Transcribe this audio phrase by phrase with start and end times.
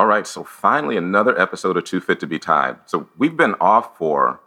[0.00, 2.78] All right, so finally another episode of Too Fit to Be Tied.
[2.86, 4.40] So we've been off for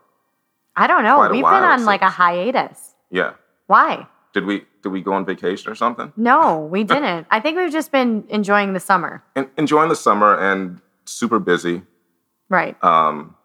[0.75, 1.19] I don't know.
[1.29, 2.95] We've been on like a hiatus.
[3.11, 3.33] yeah.
[3.67, 4.07] Why?
[4.33, 6.11] Did we did we go on vacation or something?
[6.17, 7.27] No, we didn't.
[7.29, 9.23] I think we've just been enjoying the summer.
[9.35, 11.83] En- enjoying the summer and super busy.
[12.49, 12.75] Right.
[12.83, 13.35] Um,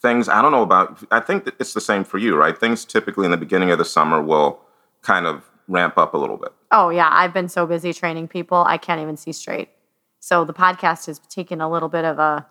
[0.00, 1.02] things I don't know about.
[1.10, 2.56] I think that it's the same for you, right?
[2.56, 4.60] Things typically in the beginning of the summer will
[5.02, 6.52] kind of ramp up a little bit.
[6.70, 7.08] Oh, yeah.
[7.10, 9.70] I've been so busy training people, I can't even see straight.
[10.24, 12.46] So the podcast has taken a little bit of a,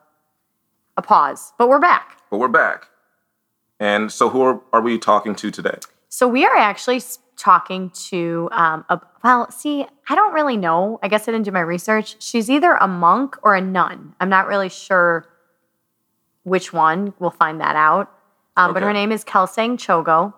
[0.95, 2.19] a pause, but we're back.
[2.29, 2.89] But we're back.
[3.79, 5.79] And so who are, are we talking to today?
[6.07, 7.01] So we are actually
[7.35, 10.99] talking to, um, a, well, see, I don't really know.
[11.01, 12.15] I guess I didn't do my research.
[12.21, 14.13] She's either a monk or a nun.
[14.19, 15.25] I'm not really sure
[16.43, 17.15] which one.
[17.17, 18.11] We'll find that out.
[18.55, 20.35] Um, But her name is Kelsang Chogo.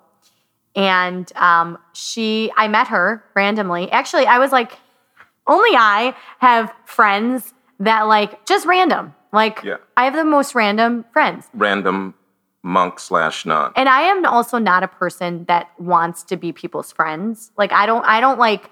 [0.74, 3.92] And um, she, I met her randomly.
[3.92, 4.80] Actually, I was like,
[5.48, 9.14] only I have friends that like just random.
[9.32, 9.78] Like, Yeah.
[9.98, 11.50] I have the most random friends.
[11.54, 12.14] Random
[12.64, 13.72] monk slash nun.
[13.76, 17.52] And I am also not a person that wants to be people's friends.
[17.58, 18.70] Like I don't I don't like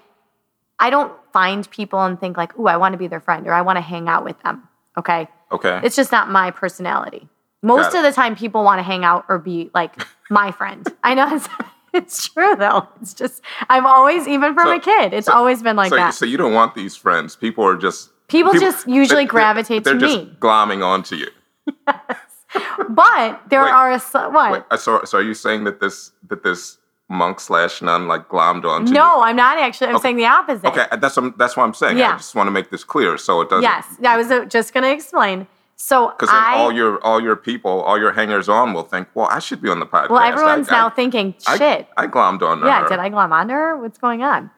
[0.80, 3.52] I don't find people and think like, "Ooh, I want to be their friend or
[3.52, 5.28] I want to hang out with them." Okay?
[5.52, 5.80] Okay.
[5.84, 7.28] It's just not my personality.
[7.62, 9.94] Most of the time people want to hang out or be like
[10.28, 10.86] my friend.
[11.02, 11.40] I know
[11.98, 12.88] it's, true though.
[13.00, 15.96] It's just I've always even from So- a kid, it's so- always been like so,
[15.96, 16.14] that.
[16.14, 17.36] so you don't want these friends.
[17.36, 20.36] People are just People just usually they- gravitate they're to just me.
[20.40, 21.28] glomming onto you.
[22.88, 23.70] but there Wait.
[23.70, 23.98] are a,
[24.30, 24.52] what?
[24.52, 26.78] Wait, uh, so, so are you saying that this that this
[27.08, 28.94] monk slash nun like glommed onto you?
[28.94, 29.88] no, I'm not actually.
[29.88, 30.66] I'm saying the opposite.
[30.66, 31.98] Okay, that's what, that's what I'm saying.
[31.98, 32.14] Yeah.
[32.14, 33.62] I just want to make this clear so it doesn't.
[33.62, 35.46] Yes, I was uh, just going to explain.
[35.76, 39.28] So Because then all your all your people, all your hangers on will think, well,
[39.30, 40.10] I should be on the podcast.
[40.10, 41.88] well, everyone's I- now I- thinking, I- shit.
[41.96, 42.66] I, glommed on her.
[42.66, 43.76] yeah, did I glom on her?
[43.76, 44.50] What's going on?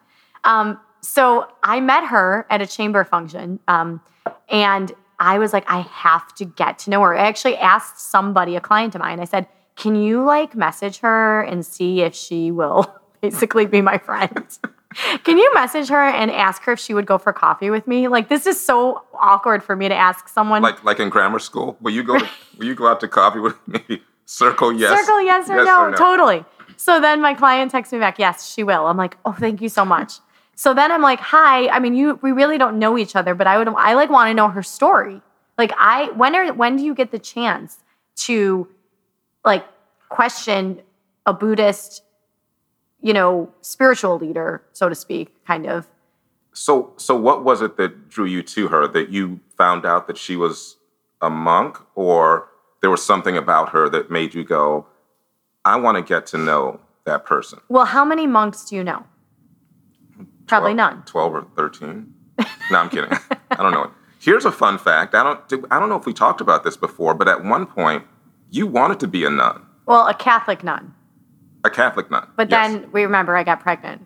[0.45, 4.01] Um, so I met her at a chamber function, um,
[4.49, 7.17] and I was like, I have to get to know her.
[7.17, 11.41] I actually asked somebody, a client of mine, I said, can you like message her
[11.43, 14.47] and see if she will basically be my friend?
[15.25, 18.09] Can you message her and ask her if she would go for coffee with me?
[18.09, 20.63] Like this is so awkward for me to ask someone.
[20.63, 23.41] Like like in grammar school, will you go to, will you go out to coffee
[23.41, 24.03] with me?
[24.25, 24.99] Circle yes.
[24.99, 26.45] Circle yes or, no, Totally.
[26.77, 28.87] So then my client texts me back, yes, she will.
[28.87, 30.15] I'm like, oh, thank you so much.
[30.57, 31.69] So then I'm like, hi.
[31.69, 34.29] I mean, you we really don't know each other, but I would I like want
[34.31, 35.21] to know her story.
[35.59, 37.79] Like I when are when do you get the chance
[38.17, 38.69] to
[39.45, 39.65] like
[40.09, 40.81] question
[41.27, 42.03] a Buddhist,
[43.03, 45.87] you know, spiritual leader, so to speak, kind of.
[46.53, 48.89] So so what was it that drew you to her?
[48.89, 50.77] That you found out that she was
[51.21, 52.49] a monk, or
[52.81, 54.87] there was something about her that made you go,
[55.65, 57.61] I want to get to know that person.
[57.69, 59.05] Well, how many monks do you know?
[60.47, 61.03] Probably none.
[61.07, 62.15] Twelve or thirteen?
[62.71, 63.11] No, I'm kidding.
[63.51, 63.91] I don't know.
[64.21, 65.15] Here's a fun fact.
[65.15, 65.67] I don't.
[65.71, 68.05] I don't know if we talked about this before, but at one point,
[68.51, 70.95] you wanted to be a nun, Well, a Catholic nun.
[71.67, 72.27] A Catholic nun.
[72.37, 72.73] But Yes.
[72.73, 74.03] then we remember I got pregnant.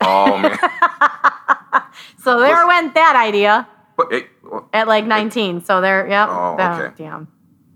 [0.00, 0.58] oh man,
[2.18, 3.68] So there went that idea.
[3.96, 4.26] but it,
[4.72, 5.62] at like 19.
[5.64, 6.28] So there, yep.
[6.30, 6.94] Oh, okay.
[6.96, 7.28] Damn.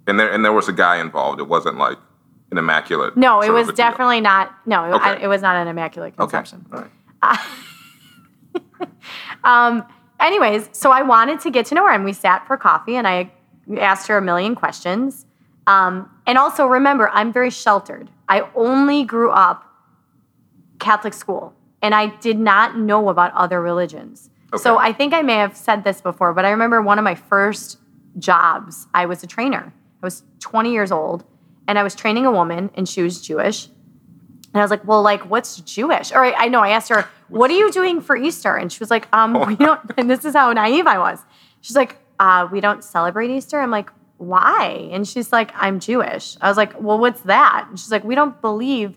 [0.07, 1.41] and there and there was a guy involved.
[1.41, 1.99] It wasn't like
[2.51, 3.17] an immaculate.
[3.17, 3.77] No, it was a deal.
[3.77, 4.55] definitely not.
[4.67, 6.65] No, it, I- it was not an immaculate conception.
[6.73, 6.87] okay.
[7.23, 7.39] All right.
[9.45, 9.85] Um,
[10.21, 13.07] anyways, so I wanted to get to know her, and we sat for coffee, and
[13.07, 13.31] I
[13.79, 15.27] asked her a million questions.
[15.67, 18.09] Um, and also remember, I'm very sheltered.
[18.29, 19.71] I only grew up
[20.79, 24.31] Catholic school, and I did not know about other religions.
[24.57, 27.17] So I think I may have said this before, but I remember one of my
[27.17, 27.79] first
[28.19, 29.73] jobs, I was a trainer.
[30.03, 31.25] I was 20 years old,
[31.67, 33.67] and I was training a woman, and she was Jewish.
[33.67, 36.13] And I was like, well, like, what's Jewish?
[36.13, 38.55] Or I, I know I asked her, what are you doing for Easter?
[38.55, 41.19] And she was like, um, we don't, and this is how naive I was.
[41.61, 43.61] She's like, uh, we don't celebrate Easter.
[43.61, 44.89] I'm like, why?
[44.93, 46.37] And she's like, I'm Jewish.
[46.41, 47.67] I was like, well, what's that?
[47.69, 48.95] And she's like, we don't believe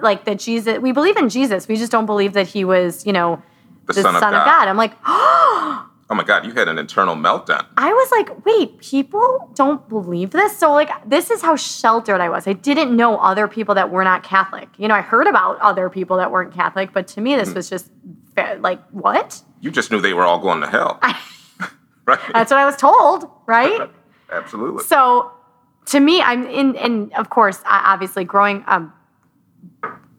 [0.00, 1.68] like that Jesus, we believe in Jesus.
[1.68, 3.42] We just don't believe that he was, you know,
[3.86, 4.46] The the, Son son, of of, God.
[4.46, 4.68] God.
[4.68, 7.64] I'm like, oh, Oh my God, you had an internal meltdown.
[7.78, 10.54] I was like, wait, people don't believe this?
[10.58, 12.46] So, like, this is how sheltered I was.
[12.46, 14.68] I didn't know other people that were not Catholic.
[14.76, 17.54] You know, I heard about other people that weren't Catholic, but to me, this Mm.
[17.54, 17.90] was just
[18.58, 19.40] like, what?
[19.60, 21.00] You just knew they were all going to hell.
[22.06, 22.18] right?
[22.34, 23.90] That's what I was told, right?
[24.30, 24.84] Absolutely.
[24.84, 25.30] So,
[25.86, 28.92] to me, I'm in, and of course, obviously, growing, um,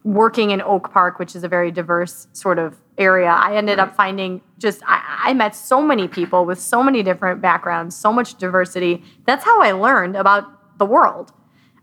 [0.04, 3.96] working in Oak Park, which is a very diverse sort of area, I ended up
[3.96, 8.36] finding just, I, I met so many people with so many different backgrounds, so much
[8.38, 9.04] diversity.
[9.26, 11.32] That's how I learned about the world.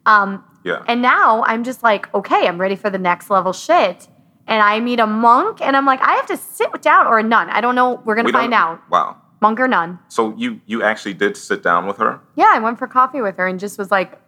[0.06, 0.82] Um, yeah.
[0.86, 4.08] and now I'm just like, okay, I'm ready for the next level shit.
[4.46, 7.22] And I meet a monk, and I'm like, I have to sit down or a
[7.22, 7.48] nun.
[7.48, 8.02] I don't know.
[8.04, 9.21] We're gonna We find out, Wow.
[9.42, 9.98] Monk or nun.
[10.08, 13.36] So you you actually did sit down with her, Yeah, I went for coffee with
[13.36, 14.18] her and just was like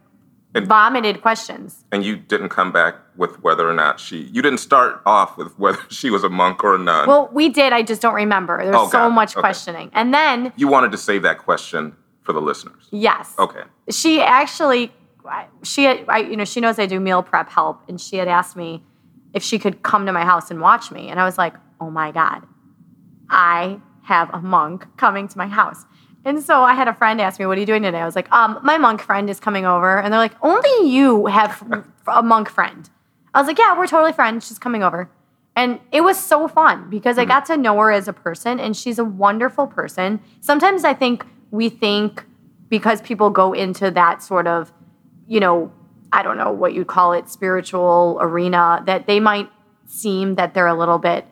[0.54, 1.84] And- vomited questions.
[1.92, 4.18] and you didn't come back with whether or not she.
[4.34, 7.08] You didn't start off with whether she was a monk or a nun.
[7.08, 7.72] Well, we did.
[7.72, 8.54] I just don't remember.
[8.62, 9.40] There was Oh, so much Okay.
[9.40, 9.90] questioning.
[9.94, 12.88] And then, you wanted to save that question for the listeners.
[12.90, 13.62] yes, Okay.
[13.90, 14.92] she actually,
[15.62, 18.28] she, had, I, you know, she knows I do meal prep help, and she had
[18.28, 18.82] asked me
[19.34, 21.90] if she could come to my house and watch me, and I was like, oh
[21.90, 22.40] my god,
[23.28, 25.84] I have a monk coming to my house.
[26.24, 28.16] And so I had a friend ask me, "What are you doing today?" I was
[28.16, 31.62] like, "Um, my monk friend is coming over," and they're like, "Only you have
[32.06, 32.88] a monk friend."
[33.34, 34.46] I was like, "Yeah, we're totally friends.
[34.46, 35.10] She's coming over,"
[35.54, 38.76] and it was so fun because I got to know her as a person, and
[38.76, 40.20] she's a wonderful person.
[40.40, 42.24] Sometimes I think we think
[42.68, 44.72] because people go into that sort of,
[45.28, 45.70] you know,
[46.12, 49.50] I don't know what you call it, spiritual arena, that they might
[49.86, 51.26] seem that they're a little bit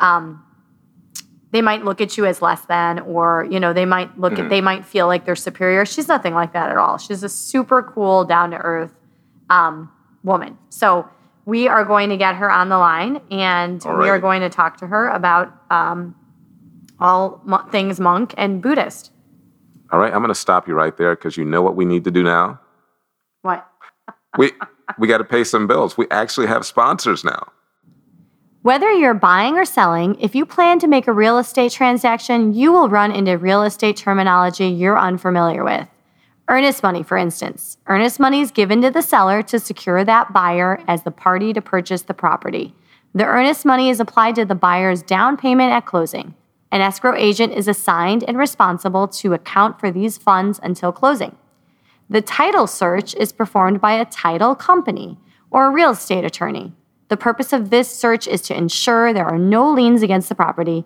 [0.00, 0.42] um,
[1.54, 4.50] they might look at you as less than or you know they might look at
[4.50, 7.80] they might feel like they're superior she's nothing like that at all she's a super
[7.80, 8.92] cool down to earth
[9.50, 9.88] um,
[10.24, 11.08] woman so
[11.46, 14.50] we are going to get her on the line and All we are going to
[14.50, 16.16] talk to her about um,
[16.98, 19.12] all mo- things monk and buddhist
[19.92, 20.12] All right.
[20.12, 22.22] I'm going to stop you right there because you know what we need to do
[22.24, 22.58] now.
[23.42, 23.64] what
[24.36, 24.50] We
[24.98, 25.96] we got to pay some bills.
[25.96, 27.52] We actually have sponsors now.
[28.64, 32.72] Whether you're buying or selling, if you plan to make a real estate transaction, you
[32.72, 35.86] will run into real estate terminology you're unfamiliar with.
[36.48, 37.76] Earnest money, for instance.
[37.88, 41.60] Earnest money is given to the seller to secure that buyer as the party to
[41.60, 42.74] purchase the property.
[43.14, 46.34] The earnest money is applied to the buyer's down payment at closing.
[46.72, 51.36] An escrow agent is assigned and responsible to account for these funds until closing.
[52.08, 55.18] The title search is performed by a title company
[55.50, 56.72] or a real estate attorney.
[57.08, 60.84] The purpose of this search is to ensure there are no liens against the property.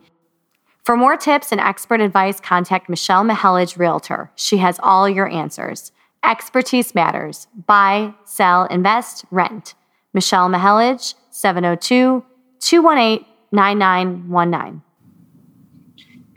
[0.84, 4.30] For more tips and expert advice, contact Michelle Mihelich Realtor.
[4.34, 5.92] She has all your answers.
[6.24, 7.46] Expertise matters.
[7.66, 9.74] Buy, sell, invest, rent.
[10.12, 12.24] Michelle Mihelich, 702
[12.60, 14.82] 218 9919.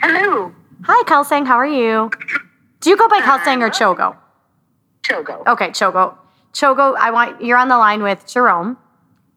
[0.02, 1.46] Hello, Hi, Kelsang.
[1.46, 2.10] How are you?
[2.80, 4.18] Do you go by Kelsang or Chogo?
[5.04, 5.46] Chogo.
[5.46, 6.16] Okay, Chogo.
[6.54, 8.78] Chogo, I want you're on the line with Jerome.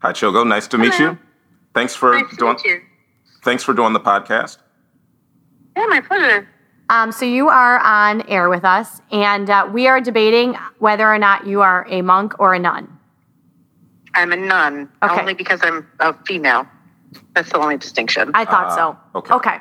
[0.04, 0.46] Hi, Chogo.
[0.46, 1.12] Nice to meet Hello.
[1.12, 1.18] you.
[1.72, 2.58] Thanks for Nice doing.
[3.42, 4.58] Thanks for doing the podcast.
[5.74, 6.46] Yeah, my pleasure.
[6.90, 11.18] Um, so you are on air with us, and uh, we are debating whether or
[11.18, 12.86] not you are a monk or a nun.
[14.14, 15.18] I'm a nun, Okay.
[15.20, 16.66] only because I'm a female.
[17.34, 18.30] That's the only distinction.
[18.34, 18.76] I thought Ah,
[19.14, 19.18] so.
[19.20, 19.34] okay.
[19.34, 19.58] Okay.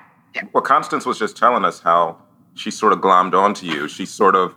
[0.52, 2.18] Well, Constance was just telling us how
[2.56, 3.88] she sort of glommed onto you.
[3.88, 4.56] She sort of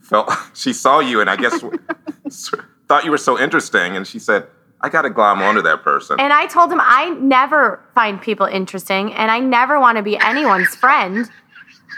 [0.00, 1.60] felt she saw you, and I guess
[2.88, 4.46] thought you were so interesting, and she said,
[4.80, 8.46] "I got to glom onto that person." And I told him I never find people
[8.46, 11.28] interesting, and I never want to be anyone's friend.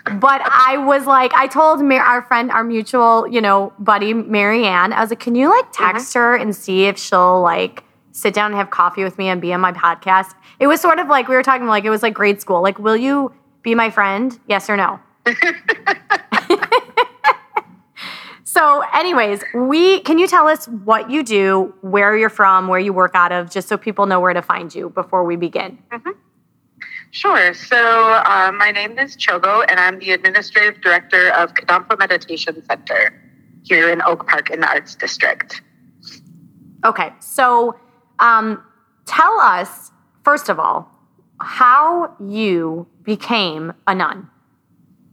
[0.05, 4.93] But I was like, I told Mar- our friend, our mutual, you know, buddy, Marianne,
[4.93, 5.93] I was like, can you like uh-huh.
[5.93, 9.41] text her and see if she'll like sit down and have coffee with me and
[9.41, 10.35] be on my podcast?
[10.59, 12.63] It was sort of like we were talking like it was like grade school.
[12.63, 14.39] Like, will you be my friend?
[14.49, 14.99] Yes or no?
[18.53, 22.93] so, anyways, we can you tell us what you do, where you're from, where you
[22.93, 25.79] work out of, just so people know where to find you before we begin.
[27.13, 27.55] Sure.
[27.55, 33.19] So, uh, my name is Chogo, and I'm the administrative director of Kadampa Meditation Center
[33.63, 35.63] here in Oak Park in the Arts District.
[36.85, 37.75] Okay, so
[38.19, 38.63] um,
[39.07, 39.93] tell us
[40.25, 40.91] first of all
[41.41, 44.29] how you became a nun.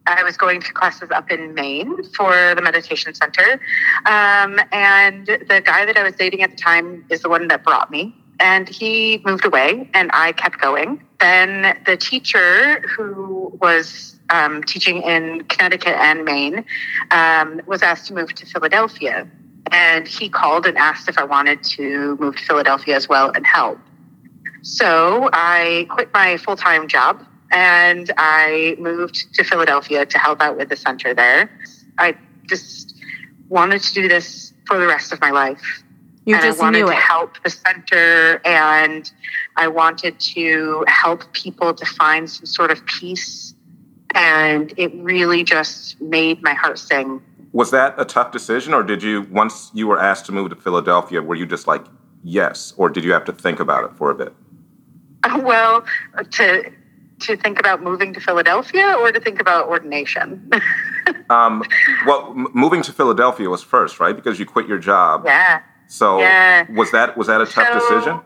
[0.10, 3.62] I was going to classes up in Maine for the meditation center.
[4.06, 7.64] Um, and the guy that I was dating at the time is the one that
[7.64, 8.16] brought me.
[8.40, 11.06] And he moved away, and I kept going.
[11.20, 16.66] Then the teacher who was um, teaching in Connecticut and Maine
[17.12, 19.28] um, was asked to move to Philadelphia.
[19.72, 23.46] And he called and asked if I wanted to move to Philadelphia as well and
[23.46, 23.78] help.
[24.62, 30.58] So I quit my full time job and I moved to Philadelphia to help out
[30.58, 31.50] with the center there.
[31.98, 32.16] I
[32.48, 32.96] just
[33.50, 35.84] wanted to do this for the rest of my life.
[36.26, 36.98] You and just I wanted knew to it.
[36.98, 39.12] help the center and
[39.56, 43.56] I wanted to help people to find some sort of peace.
[44.14, 47.22] And it really just made my heart sing.
[47.52, 50.56] Was that a tough decision, or did you, once you were asked to move to
[50.56, 51.84] Philadelphia, were you just like,
[52.24, 54.34] yes, or did you have to think about it for a bit?
[55.24, 55.84] Uh, well,
[56.32, 56.72] to
[57.22, 60.50] to think about moving to Philadelphia or to think about ordination.
[61.32, 61.64] Um,
[62.08, 64.16] well, m- moving to Philadelphia was first, right?
[64.16, 65.24] Because you quit your job.
[65.26, 65.62] yeah.
[65.88, 66.66] So Yeah.
[66.72, 68.20] was that was that a tough So- decision?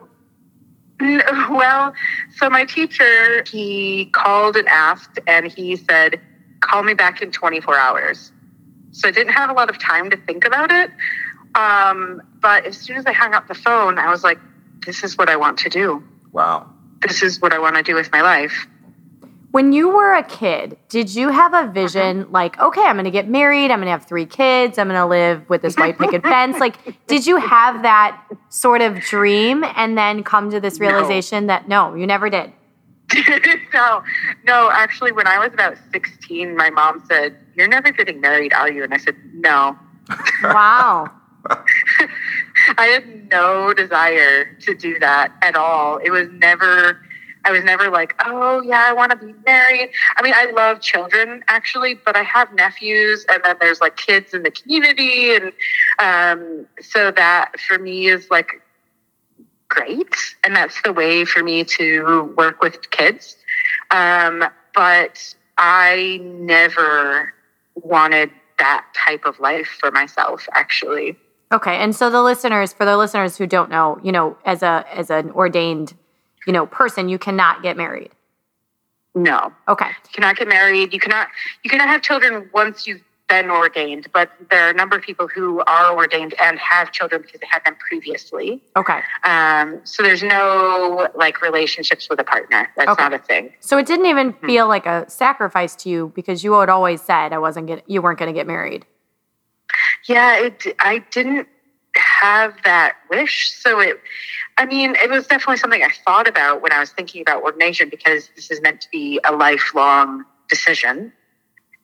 [1.01, 1.21] N-
[1.53, 1.93] Well,
[2.38, 6.19] so my teacher, he called and asked, and he said,
[6.62, 8.31] call me back in 24 hours.
[8.91, 10.89] So I didn't have a lot of time to think about it.
[11.55, 14.39] Um, but as soon as I hung up the phone, I was like,
[14.85, 16.03] this is what I want to do.
[16.31, 16.69] Wow.
[17.01, 18.65] This is what I want to do with my life.
[19.53, 21.74] When you were a kid, did you have a uh-huh.
[21.74, 24.88] vision like, okay, I'm going to get married, I'm going to have three kids, I'm
[24.88, 26.57] going to live with this white picket fence?
[26.57, 28.19] Like, did you have that
[28.50, 30.88] sort of dream and then come to this No.
[30.88, 32.51] realization that no, you never did?
[33.75, 34.03] no,
[34.43, 38.72] no, actually, when I was about 16, my mom said, You're never getting married, are
[38.72, 38.83] you?
[38.83, 39.77] And I said, No.
[40.45, 41.12] Wow.
[42.79, 45.98] I had no desire to do that at all.
[45.98, 47.05] It was never,
[47.45, 49.91] I was never like, oh, yeah, I want to be married.
[50.15, 54.33] I mean, I love children actually, but I have nephews and then there's like kids
[54.33, 55.35] in the community.
[55.35, 55.51] And
[56.00, 58.62] um, so that for me is like
[59.67, 60.15] great.
[60.43, 63.35] And that's the way for me to work with kids.
[63.91, 67.33] Um, but I never
[67.75, 71.17] wanted that type of life for myself, actually.
[71.51, 74.85] Okay, and so the listeners, for the listeners who don't know, you know, as a
[74.91, 75.93] as an ordained,
[76.45, 78.12] you know, person, you cannot get married.
[79.15, 79.88] No, Okay.
[79.89, 80.91] you cannot get married.
[80.93, 81.27] You cannot
[81.63, 84.07] you cannot have children once you've been ordained.
[84.12, 87.45] But there are a number of people who are ordained and have children because they
[87.47, 88.62] had them previously.
[88.75, 89.01] Okay.
[89.23, 92.69] Um, so there's no like relationships with a partner.
[92.75, 93.03] That's Okay.
[93.03, 93.53] not a thing.
[93.59, 97.33] So it didn't even feel like a sacrifice to you because you had always said
[97.33, 98.83] I wasn't get you weren't going to get married.
[100.05, 100.75] Yeah, it.
[100.79, 101.47] I didn't
[101.95, 104.00] have that wish, so it.
[104.57, 107.89] I mean, it was definitely something I thought about when I was thinking about ordination
[107.89, 111.12] because this is meant to be a lifelong decision,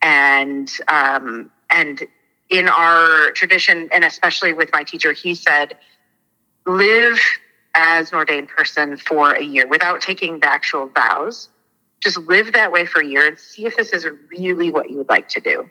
[0.02, 2.08] and um, and
[2.50, 5.78] in our tradition, and especially with my teacher, he said,
[6.66, 7.20] live
[7.76, 11.50] as an ordained person for a year without taking the actual vows.
[12.02, 14.98] Just live that way for a year and see if this is really what you
[14.98, 15.70] would like to do.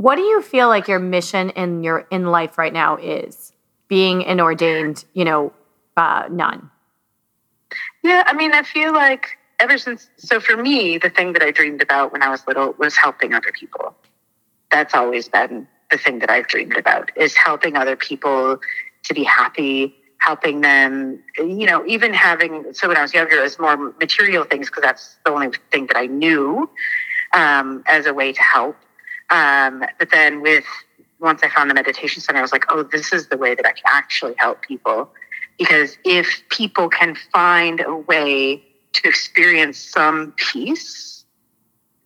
[0.00, 3.52] What do you feel like your mission in your in life right now is?
[3.86, 5.52] Being an ordained, you know,
[5.94, 6.70] uh, nun.
[8.02, 11.50] Yeah, I mean, I feel like ever since, so for me, the thing that I
[11.50, 13.94] dreamed about when I was little was helping other people.
[14.70, 18.58] That's always been the thing that I've dreamed about is helping other people
[19.04, 23.42] to be happy, helping them, you know, even having, so when I was younger, it
[23.42, 26.70] was more material things because that's the only thing that I knew
[27.34, 28.76] um, as a way to help.
[29.30, 30.64] Um, but then with,
[31.20, 33.64] once I found the meditation center, I was like, oh, this is the way that
[33.64, 35.10] I can actually help people
[35.60, 41.26] because if people can find a way to experience some peace,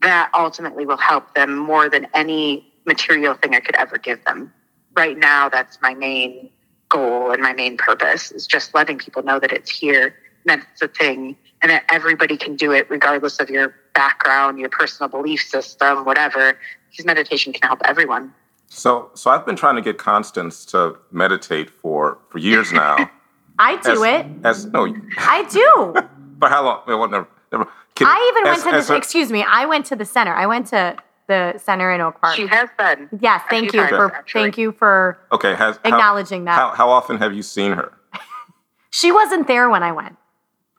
[0.02, 4.52] that ultimately will help them more than any material thing I could ever give them.
[4.96, 6.50] Right now, that's my main
[6.88, 10.66] goal and my main purpose is just letting people know that it's here and that
[10.72, 15.08] it's a thing and that everybody can do it regardless of your background, your personal
[15.08, 16.58] belief system, whatever,
[16.90, 18.32] because meditation can help everyone.
[18.68, 23.10] So so I've been trying to get Constance to meditate for for years now.
[23.58, 24.26] I do as, it.
[24.44, 25.94] As no, I do.
[26.38, 26.82] for how long?
[26.86, 27.66] Well, never, never.
[27.94, 30.04] Can- I even as- went to as the a- excuse me, I went to the
[30.04, 30.34] center.
[30.34, 30.96] I went to
[31.28, 32.34] the center in Oak Park.
[32.36, 33.08] She has been.
[33.22, 34.42] Yes, thank you times, for actually.
[34.42, 36.58] thank you for Okay, has how- acknowledging that.
[36.58, 37.92] How, how often have you seen her?
[38.90, 40.16] she wasn't there when I went.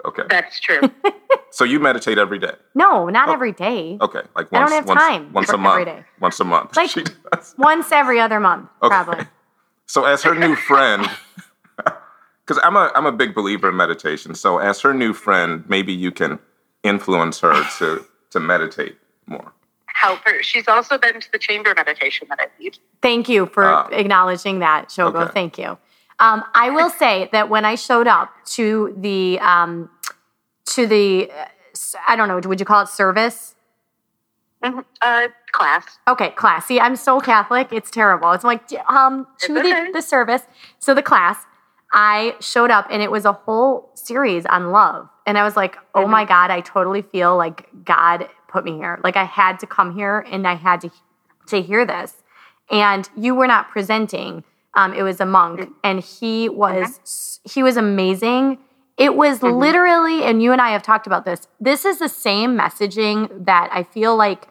[0.05, 0.81] Okay, That's true.
[1.51, 2.53] so you meditate every day.
[2.75, 3.33] No, not Oh.
[3.33, 3.97] every day.
[4.01, 5.73] Okay, like I don't once, have once, time once a month.
[5.81, 6.05] every day.
[6.19, 6.75] Once a month.
[6.77, 6.95] Like-.
[7.57, 8.89] Once every other month, Okay.
[8.95, 9.25] probably.
[9.87, 11.07] So as her new friend,
[11.75, 14.33] because I'm a I'm a big believer in meditation.
[14.35, 16.39] So as her new friend, maybe you can
[16.83, 18.97] influence her to to meditate
[19.27, 19.51] more.
[19.87, 20.41] help her.
[20.43, 22.77] She's also been to the chamber meditation that I lead.
[23.01, 23.87] Thank you for Ah.
[23.91, 25.21] acknowledging that, Chogo.
[25.23, 25.31] Okay.
[25.33, 25.77] Thank you.
[26.19, 29.89] Um, I will say that when I showed up to the um,
[30.65, 31.31] to the
[32.07, 33.55] I don't know, would you call it service?
[34.63, 34.85] Mhm.
[35.01, 35.99] Uh, class.
[36.07, 36.65] Okay, class.
[36.65, 38.31] See, I'm so Catholic, it's terrible.
[38.31, 39.91] It's like um to the, okay.
[39.91, 40.43] the service,
[40.79, 41.45] so the class.
[41.93, 45.07] I showed up and it was a whole series on love.
[45.25, 48.99] And I was like, oh my God, I totally feel like God put me here.
[49.03, 50.91] Like I had to come here and I had to
[51.47, 52.23] to hear this.
[52.71, 54.43] And you were not presenting.
[54.73, 58.57] Um, it was a monk, and he was he was amazing.
[58.97, 59.57] It was mm-hmm.
[59.57, 61.47] literally, and you and I have talked about this.
[61.59, 64.47] This is the same messaging that I feel like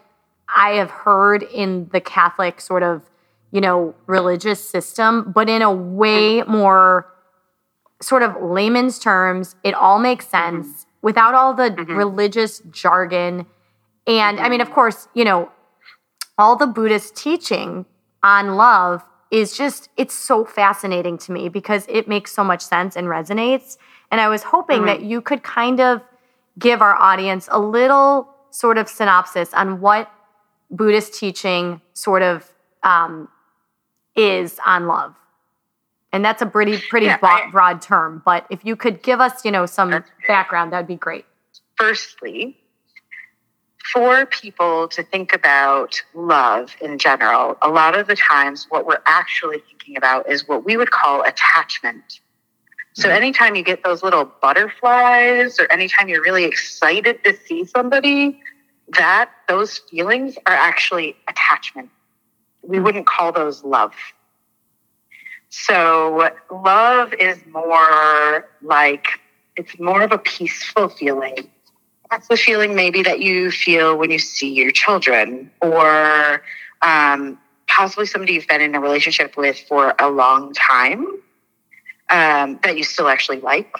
[0.55, 3.03] I have heard in the Catholic sort of,
[3.51, 6.53] you know, religious system, but in a way mm-hmm.
[6.53, 7.11] more
[8.03, 9.57] sort of layman's terms.
[9.65, 10.63] It all makes mm-hmm.
[10.63, 13.47] sense without all the religious jargon.
[14.07, 15.51] And I mean, of course, you know,
[16.37, 17.87] all the Buddhist teaching
[18.23, 22.97] on love is just, it's so fascinating to me because it makes so much sense
[22.97, 23.77] and resonates.
[24.11, 26.01] And I was hoping that you could kind of
[26.59, 30.11] give our audience a little sort of synopsis on what
[30.71, 32.49] Buddhist teaching sort of
[32.83, 33.29] um,
[34.17, 35.15] is on love.
[36.13, 39.21] And that's a pretty pretty Yeah, broad, I- broad term, but if you could give
[39.21, 41.25] us, you know, some background, that'd be great.
[41.77, 42.57] firstly,
[43.93, 49.03] for people to think about love in general, a lot of the times what we're
[49.07, 52.21] actually thinking about is what we would call attachment.
[52.97, 58.41] So, anytime you get those little butterflies, or anytime you're really excited to see somebody,
[58.97, 61.91] that those feelings are actually attachment.
[62.63, 63.95] We wouldn't call those love.
[65.49, 69.07] So, love is more like
[69.57, 71.51] it's more of a peaceful feeling.
[72.13, 76.43] That's the feeling maybe that you feel when you see your children, or
[76.81, 81.07] um, possibly somebody you've been in a relationship with for a long time
[82.11, 83.75] um, that you still actually like.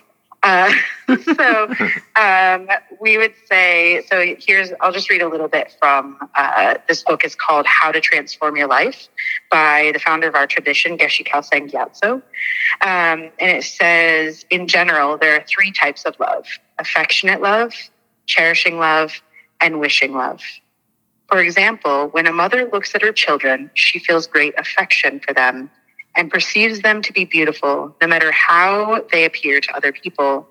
[0.45, 0.71] Uh,
[1.35, 1.75] so
[2.17, 2.69] um,
[3.01, 4.37] we would say so.
[4.39, 7.25] Here's I'll just read a little bit from uh, this book.
[7.25, 9.09] is called How to Transform Your Life
[9.51, 12.23] by the founder of our tradition, Geshe Kelsang Gyatso.
[12.83, 16.47] Um, and it says, in general, there are three types of love:
[16.79, 17.73] affectionate love,
[18.27, 19.23] cherishing love,
[19.61, 20.41] and wishing love.
[21.29, 25.71] For example, when a mother looks at her children, she feels great affection for them
[26.17, 30.49] and perceives them to be beautiful, no matter how they appear to other people.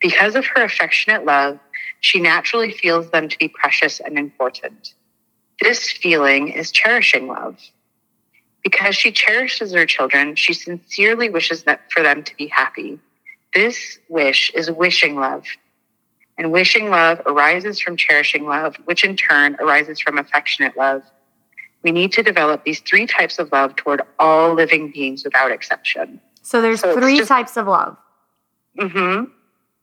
[0.00, 1.58] Because of her affectionate love,
[2.00, 4.94] she naturally feels them to be precious and important.
[5.60, 7.58] This feeling is cherishing love.
[8.62, 12.98] Because she cherishes her children, she sincerely wishes for them to be happy.
[13.54, 15.44] This wish is wishing love.
[16.38, 21.02] And wishing love arises from cherishing love, which in turn arises from affectionate love.
[21.82, 26.20] We need to develop these three types of love toward all living beings without exception.
[26.42, 27.96] So there's So three just- types of love.
[28.78, 29.24] Mm-hmm.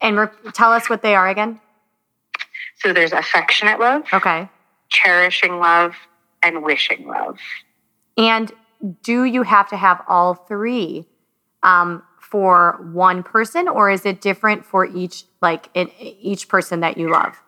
[0.02, 1.60] And re- tell us what they are again.
[2.80, 4.48] So there's affectionate love, Okay.
[4.90, 5.96] cherishing love,
[6.44, 7.40] and wishing love.
[8.16, 8.52] And
[9.02, 11.06] do you have to have all three
[11.64, 16.98] um, for one person, or is it different for each, like in, each person that
[16.98, 17.42] you love?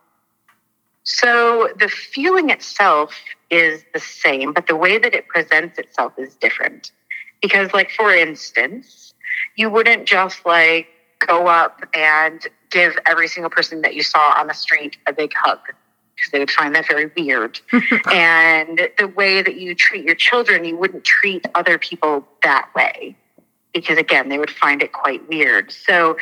[1.12, 3.20] So the feeling itself
[3.50, 6.92] is the same, but the way that it presents itself is different.
[7.42, 9.16] Because, like, for instance,
[9.56, 14.46] you wouldn't just like go up and give every single person that you saw on
[14.46, 15.60] the street a big hug
[16.16, 17.60] because they would find that very weird.
[18.12, 23.16] and the way that you treat your children, you wouldn't treat other people that way
[23.74, 25.72] because, again, they would find it quite weird.
[25.72, 26.18] So,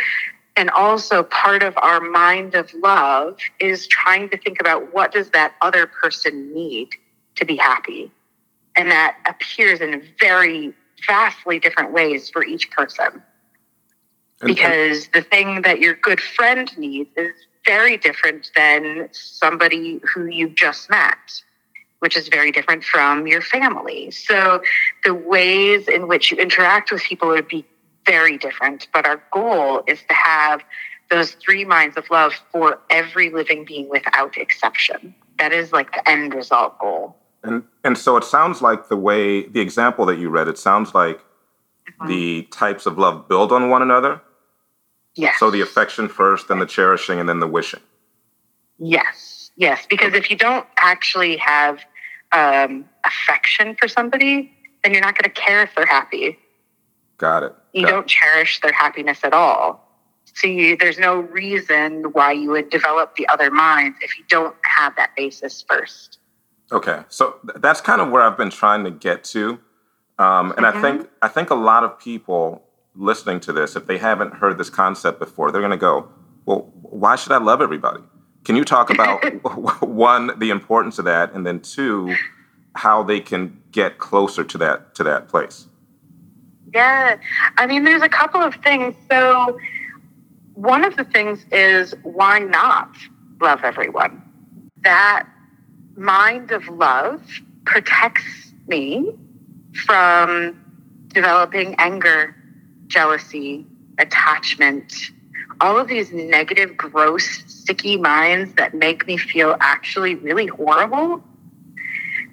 [0.58, 5.30] and also part of our mind of love is trying to think about what does
[5.30, 6.90] that other person need
[7.36, 8.12] to be happy.
[8.76, 10.74] And that appears in very
[11.06, 13.08] vastly different ways for each person.
[14.42, 17.34] And- and- because the thing that your good friend needs is
[17.66, 21.18] very different than somebody who you just met
[22.00, 24.12] which is very different from your family.
[24.12, 24.62] So
[25.04, 27.66] the ways in which you interact with people would be
[28.08, 30.64] very different but our goal is to have
[31.10, 36.10] those three minds of love for every living being without exception that is like the
[36.10, 40.30] end result goal And and so it sounds like the way the example that you
[40.30, 41.20] read, it sounds like
[42.08, 44.20] the types of love build on one another.
[45.16, 47.80] yes So the affection first, then the cherishing, and then the wishing.
[48.78, 49.86] Yes, yes.
[49.88, 51.80] Because if you don't actually have
[52.32, 54.52] um, affection for somebody,
[54.84, 56.38] then you're not going to care if they're happy.
[57.18, 57.54] Got it.
[57.78, 57.92] You it.
[57.92, 59.88] don't cherish their happiness at all.
[60.34, 64.56] So you, there's no reason why you would develop the other minds if you don't
[64.64, 66.20] have that basis first.
[66.72, 69.60] Okay, so th- that's kind of where I've been trying to get to,
[70.20, 72.64] um, and I think I think a lot of people
[72.96, 76.10] listening to this, if they haven't heard this concept before, they're going to go,
[76.46, 78.02] "Well, why should I love everybody?"
[78.44, 79.24] Can you talk about
[79.82, 82.16] one the importance of that, and then two,
[82.76, 85.68] how they can get closer to that to that place?
[86.74, 87.18] Yeah.
[87.58, 88.96] I mean, there's a couple of things.
[89.10, 89.60] So,
[90.54, 92.96] one of the things is why not
[93.40, 94.22] love everyone?
[94.84, 95.28] That
[95.96, 97.22] mind of love
[97.66, 99.14] protects me
[99.86, 100.60] from
[101.10, 102.36] developing anger,
[102.88, 103.66] jealousy,
[103.98, 104.94] attachment,
[105.62, 111.24] all of these negative, gross, sticky minds that make me feel actually really horrible.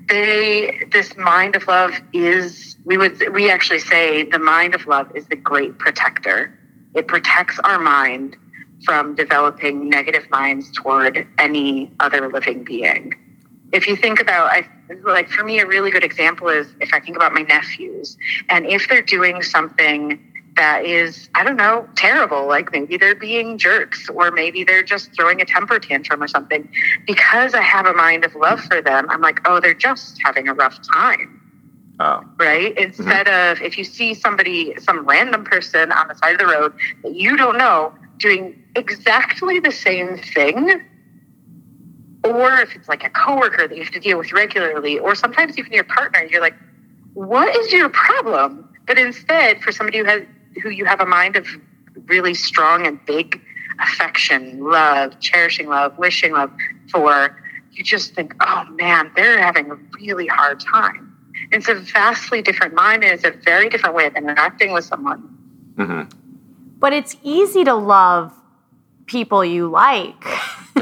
[0.09, 5.11] They, this mind of love is, we would, we actually say the mind of love
[5.14, 6.59] is the great protector.
[6.95, 8.37] It protects our mind
[8.85, 13.14] from developing negative minds toward any other living being.
[13.73, 14.69] If you think about, I,
[15.05, 18.17] like for me, a really good example is if I think about my nephews,
[18.49, 22.47] and if they're doing something that is, I don't know, terrible.
[22.47, 26.69] Like maybe they're being jerks or maybe they're just throwing a temper tantrum or something.
[27.07, 30.49] Because I have a mind of love for them, I'm like, oh, they're just having
[30.49, 31.40] a rough time.
[32.01, 32.23] Oh.
[32.38, 32.77] Right?
[32.77, 33.53] Instead mm-hmm.
[33.53, 37.14] of if you see somebody, some random person on the side of the road that
[37.14, 40.83] you don't know doing exactly the same thing,
[42.25, 45.59] or if it's like a coworker that you have to deal with regularly, or sometimes
[45.59, 46.55] even your partner, you're like,
[47.12, 48.69] what is your problem?
[48.87, 50.23] But instead, for somebody who has
[50.62, 51.47] who you have a mind of
[52.07, 53.40] really strong and big
[53.81, 56.51] affection, love, cherishing love, wishing love
[56.90, 57.40] for,
[57.73, 61.11] you just think, oh man, they're having a really hard time.
[61.51, 65.37] It's a vastly different mind and it's a very different way of interacting with someone.
[65.77, 66.17] Mm-hmm.
[66.79, 68.33] But it's easy to love
[69.07, 70.14] people you like.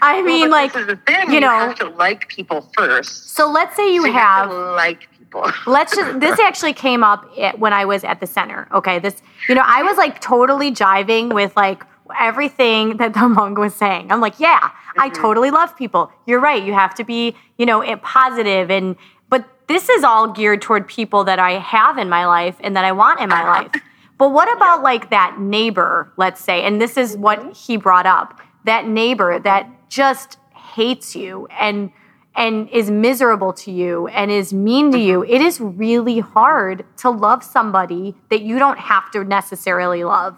[0.00, 3.30] I mean, well, like you, you know, have to like people first.
[3.30, 5.17] So let's say you so have, have like people.
[5.66, 7.24] Let's just, this actually came up
[7.58, 8.68] when I was at the center.
[8.72, 8.98] Okay.
[8.98, 11.82] This, you know, I was like totally jiving with like
[12.18, 14.10] everything that the monk was saying.
[14.10, 15.00] I'm like, yeah, mm-hmm.
[15.00, 16.10] I totally love people.
[16.26, 16.62] You're right.
[16.62, 18.96] You have to be, you know, positive and,
[19.28, 22.84] but this is all geared toward people that I have in my life and that
[22.84, 23.70] I want in my life.
[24.16, 27.50] But what about like that neighbor, let's say, and this is what mm-hmm.
[27.52, 31.92] he brought up, that neighbor that just hates you and
[32.38, 35.34] and is miserable to you and is mean to you, mm-hmm.
[35.34, 40.36] it is really hard to love somebody that you don't have to necessarily love.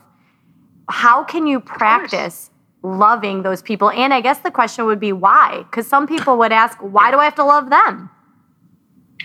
[0.89, 2.51] How can you practice
[2.83, 3.91] loving those people?
[3.91, 5.65] And I guess the question would be why?
[5.71, 8.09] Because some people would ask, why do I have to love them?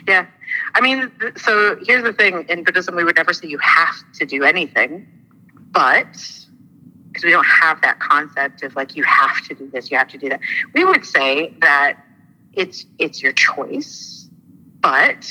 [0.06, 0.28] Yeah.
[0.76, 4.26] I mean, so here's the thing in Buddhism, we would never say you have to
[4.26, 5.08] do anything,
[5.72, 6.12] but
[7.08, 10.10] because we don't have that concept of like you have to do this, you have
[10.10, 10.42] to do that.
[10.74, 12.05] We would say that
[12.56, 14.30] it's it's your choice.
[14.82, 15.28] But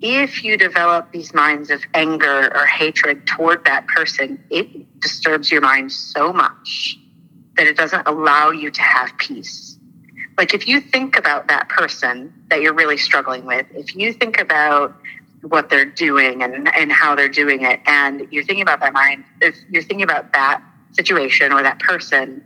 [0.00, 5.60] if you develop these minds of anger or hatred toward that person it disturbs your
[5.60, 6.96] mind so much
[7.56, 9.76] that it doesn't allow you to have peace.
[10.36, 14.40] Like if you think about that person that you're really struggling with if you think
[14.40, 14.94] about
[15.42, 19.24] what they're doing and, and how they're doing it and you're thinking about that mind
[19.40, 22.44] if you're thinking about that situation or that person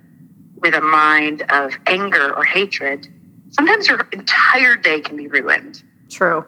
[0.57, 3.09] with a mind of anger or hatred
[3.53, 5.83] sometimes your entire day can be ruined.
[6.11, 6.45] True.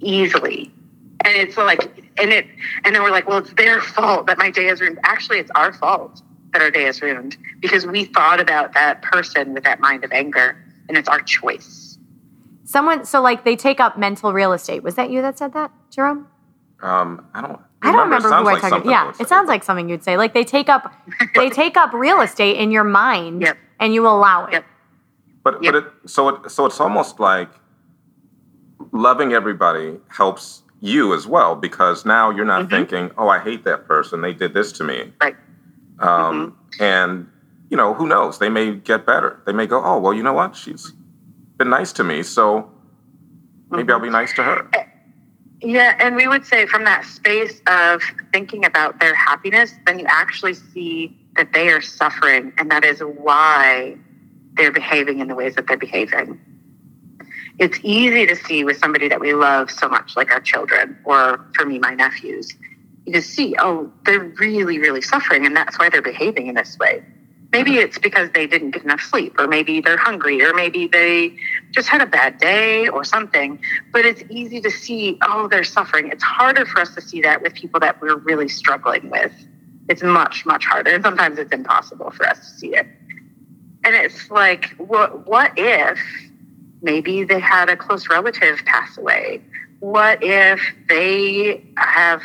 [0.00, 0.70] Easily.
[1.24, 1.82] And it's like,
[2.18, 2.46] and it,
[2.84, 4.98] and then we're like, well, it's their fault that my day is ruined.
[5.04, 9.54] Actually, it's our fault that our day is ruined because we thought about that person
[9.54, 10.56] with that mind of anger
[10.88, 11.98] and it's our choice.
[12.64, 14.82] Someone, so like they take up mental real estate.
[14.82, 16.26] Was that you that said that, Jerome?
[16.82, 17.60] Um, I don't.
[17.82, 18.84] I don't remember who I talked.
[18.84, 18.86] About.
[18.86, 20.16] Yeah, it sounds like something you'd say.
[20.16, 20.92] Like they take up,
[21.34, 23.58] they take up real estate in your mind, yep.
[23.78, 24.52] and you allow it.
[24.52, 24.64] Yep.
[25.44, 25.74] But yep.
[25.74, 27.50] but it so it so it's almost like
[28.92, 32.70] loving everybody helps you as well because now you're not mm-hmm.
[32.70, 34.20] thinking, oh, I hate that person.
[34.22, 35.12] They did this to me.
[35.20, 35.36] Right.
[36.00, 36.82] Um, mm-hmm.
[36.82, 37.30] And
[37.70, 38.38] you know, who knows?
[38.38, 39.40] They may get better.
[39.46, 40.56] They may go, oh, well, you know what?
[40.56, 40.92] She's
[41.58, 42.70] been nice to me, so
[43.70, 43.90] maybe mm-hmm.
[43.92, 44.68] I'll be nice to her.
[44.74, 44.84] Eh,
[45.60, 48.02] yeah, and we would say from that space of
[48.32, 53.00] thinking about their happiness, then you actually see that they are suffering, and that is
[53.00, 53.96] why
[54.54, 56.40] they're behaving in the ways that they're behaving.
[57.58, 61.44] It's easy to see with somebody that we love so much, like our children, or
[61.54, 62.52] for me, my nephews.
[63.06, 66.76] You can see, oh, they're really, really suffering, and that's why they're behaving in this
[66.78, 67.04] way.
[67.52, 67.80] Maybe mm-hmm.
[67.80, 71.36] it's because they didn't get enough sleep, or maybe they're hungry, or maybe they
[71.70, 73.60] just had a bad day or something.
[73.92, 76.08] But it's easy to see, oh, they're suffering.
[76.10, 79.32] It's harder for us to see that with people that we're really struggling with.
[79.88, 80.90] It's much, much harder.
[80.90, 82.88] And sometimes it's impossible for us to see it.
[83.84, 85.98] And it's like, what, what if
[86.82, 89.42] maybe they had a close relative pass away?
[89.80, 92.22] What if they have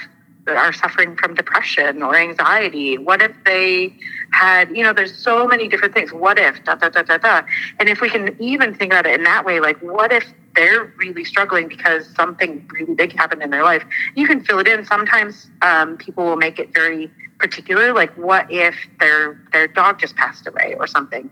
[0.47, 2.97] are suffering from depression or anxiety?
[2.97, 3.93] What if they
[4.31, 6.11] had, you know, there's so many different things.
[6.11, 7.41] What if, da, da, da, da, da.
[7.79, 10.93] And if we can even think about it in that way, like, what if they're
[10.97, 13.83] really struggling because something really big happened in their life?
[14.15, 14.85] You can fill it in.
[14.85, 20.15] Sometimes um, people will make it very particular, like, what if their, their dog just
[20.15, 21.29] passed away or something?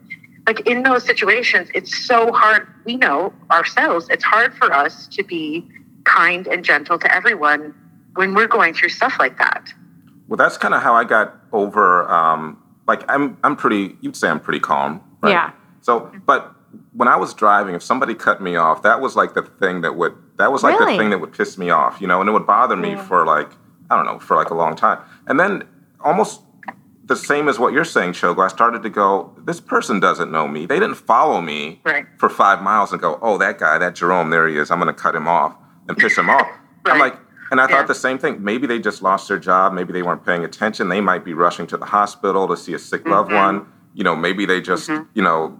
[0.48, 2.67] Like, in those situations, it's so hard.
[2.86, 5.70] We know ourselves, it's hard for us to be
[6.06, 7.76] kind and gentle to everyone
[8.15, 9.72] when we're going through stuff like that.
[10.28, 12.10] Well, that's kind of how I got over.
[12.10, 13.96] Um, like I'm, I'm pretty.
[14.02, 15.02] You'd say I'm pretty calm.
[15.22, 15.32] Right?
[15.32, 15.52] Yeah.
[15.82, 16.54] So, but
[16.93, 19.96] when I was driving, if somebody cut me off, that was like the thing that
[19.96, 20.15] would.
[20.38, 20.93] That was like Really?
[20.93, 23.04] the thing that would piss me off, you know, and it would bother me Yeah.
[23.04, 23.50] for like
[23.89, 25.63] I don't know for like a long time, and then
[26.03, 26.41] almost
[27.05, 28.43] the same as what you're saying, Chogo.
[28.43, 29.33] I started to go.
[29.45, 30.65] This person doesn't know me.
[30.65, 32.05] They didn't follow me Right.
[32.17, 34.69] for five miles and go, oh, that guy, that Jerome, there he is.
[34.71, 35.55] I'm going to cut him off
[35.88, 36.47] and piss him off.
[36.86, 37.17] I'm like,
[37.49, 37.77] and I Yeah.
[37.77, 38.43] thought the same thing.
[38.43, 39.71] Maybe they just lost their job.
[39.71, 40.89] Maybe they weren't paying attention.
[40.89, 43.38] They might be rushing to the hospital to see a sick loved Mm-hmm.
[43.57, 43.67] one.
[43.93, 45.57] You know, maybe they just, you know,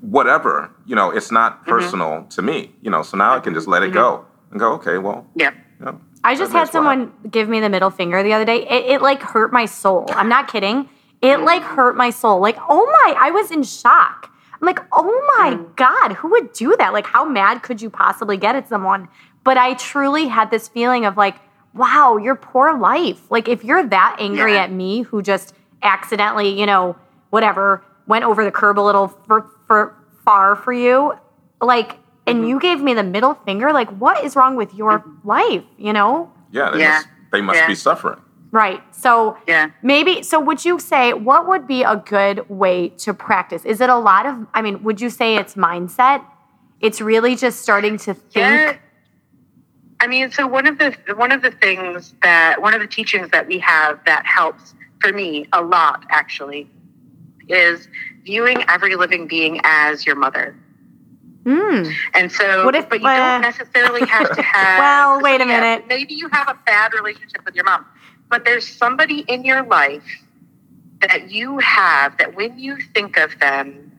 [0.00, 0.70] whatever.
[0.86, 1.70] You know, it's not Mm-hmm.
[1.70, 2.74] personal to me.
[2.80, 5.50] You know, so now I can just let it go and go, okay, well, Yeah.
[5.78, 8.66] you know, I just had someone give me the middle finger the other day.
[8.68, 10.06] It, it like hurt my soul.
[10.08, 10.88] I'm not kidding.
[11.22, 12.40] It like hurt my soul.
[12.40, 14.32] Like, oh my, I was in shock.
[14.60, 15.76] I'm like, oh my mm.
[15.76, 16.92] God, who would do that?
[16.92, 19.08] Like, how mad could you possibly get at someone?
[19.44, 21.36] But I truly had this feeling of like,
[21.74, 23.30] wow, your poor life.
[23.30, 24.64] Like, if you're that angry Yeah.
[24.64, 26.96] at me who just accidentally, you know,
[27.30, 31.14] whatever, went over the curb a little for, for far for you,
[31.60, 32.48] like, and mm-hmm.
[32.48, 36.32] you gave me the middle finger, like, what is wrong with your life, you know?
[36.50, 36.88] yeah, they Yeah.
[36.90, 37.66] must, they must Yeah.
[37.66, 38.20] be suffering.
[38.52, 38.82] Right.
[38.94, 39.70] So Yeah.
[39.82, 43.64] maybe so would you say what would be a good way to practice?
[43.64, 46.22] Is it a lot of I mean, would you say it's mindset?
[46.80, 48.76] It's really just starting to think Yeah.
[50.00, 53.30] I mean, so one of the one of the things that one of the teachings
[53.30, 56.70] that we have that helps for me a lot actually
[57.48, 57.88] is
[58.24, 60.54] viewing every living being as your mother.
[61.46, 61.84] Hmm.
[62.12, 64.78] And so, if- but you uh, don't necessarily have to have.
[64.80, 65.84] Well, wait a yeah, minute.
[65.88, 67.86] Maybe you have a bad relationship with your mom,
[68.28, 70.02] but there's somebody in your life
[71.02, 73.92] that you have that when you think of them,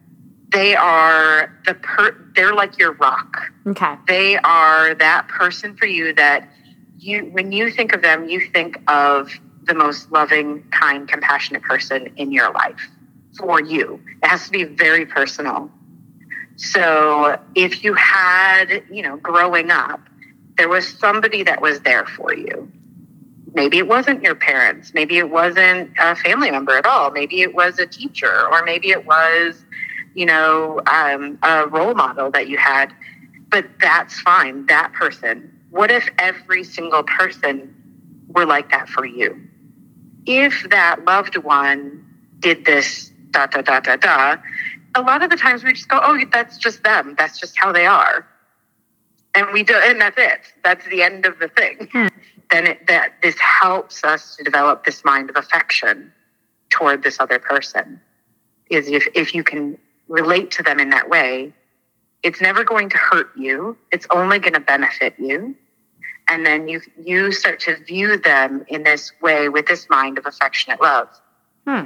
[0.49, 2.31] they are the per.
[2.35, 3.37] They're like your rock.
[3.65, 3.95] Okay.
[4.07, 6.49] They are that person for you that
[6.97, 9.31] you, when you think of them, you think of
[9.63, 12.89] the most loving, kind, compassionate person in your life
[13.37, 14.01] for you.
[14.21, 15.71] It has to be very personal.
[16.57, 20.01] So if you had, you know, growing up,
[20.57, 22.71] there was somebody that was there for you.
[23.53, 24.91] Maybe it wasn't your parents.
[24.93, 27.11] Maybe it wasn't a family member at all.
[27.11, 29.63] Maybe it was a teacher, or maybe it was,
[30.15, 32.91] you know, um, a role model that you had.
[33.49, 35.59] But that's fine, that person.
[35.69, 37.73] What if every single person
[38.29, 39.39] were like that for you?
[40.25, 42.03] If that loved one
[42.39, 44.37] did this, da, da, da, da, da,
[44.97, 47.15] a lot of the times we just go, oh, that's just them.
[47.17, 48.27] That's just how they are.
[49.35, 50.41] And we do, and that's it.
[50.63, 51.89] That's the end of the thing.
[52.49, 56.11] Then it, that this helps us to develop this mind of affection
[56.69, 58.01] toward this other person.
[58.69, 61.53] Is if if you can relate to them in that way,
[62.23, 63.77] it's never going to hurt you.
[63.91, 65.55] It's only going to benefit you.
[66.27, 70.25] And then you you start to view them in this way with this mind of
[70.25, 71.09] affectionate love.
[71.67, 71.85] Hmm.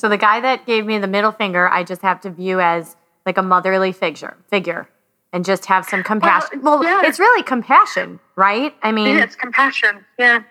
[0.00, 2.96] So the guy that gave me the middle finger, I just have to view as
[3.26, 4.88] like a motherly figure figure
[5.30, 6.62] and just have some compassion.
[6.62, 7.02] Well, yeah.
[7.04, 8.74] it's really compassion, right?
[8.82, 10.06] I mean, Yeah, it's compassion.
[10.18, 10.42] Yeah.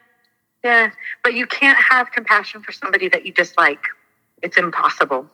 [0.64, 0.92] Yeah.
[1.24, 3.82] But you can't have compassion for somebody that you dislike.
[4.44, 5.26] It's impossible.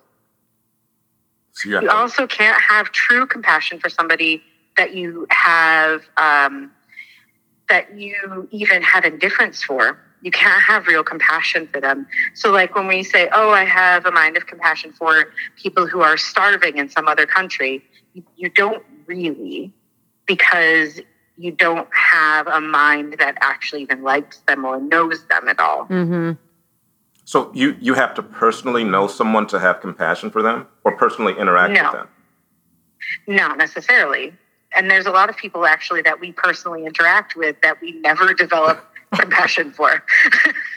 [1.52, 4.42] So you You to- also can't have true compassion for somebody
[4.78, 6.72] that you have, um,
[7.70, 10.00] that you even have indifference for.
[10.22, 12.08] You can't have real compassion for them.
[12.34, 15.26] So, like when we say, Oh, I have a mind of compassion for
[15.56, 19.72] people who are starving in some other country, you, you don't really
[20.26, 21.00] because
[21.38, 25.86] you don't have a mind that actually even likes them or knows them at all.
[25.88, 26.38] mhm.
[27.26, 31.34] so you you have to personally know someone to have compassion for them, or personally
[31.38, 31.84] interact No.
[31.84, 32.08] with them.
[33.28, 34.34] Not necessarily.
[34.76, 38.34] And there's a lot of people actually that we personally interact with that we never
[38.34, 40.04] develop compassion for.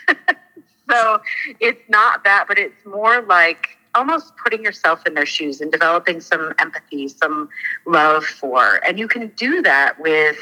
[0.91, 1.21] so
[1.61, 6.21] it's not that, but it's more like almost putting yourself in their shoes and developing
[6.21, 7.49] some empathy, some
[7.87, 8.77] love for.
[8.87, 10.37] And you can do that with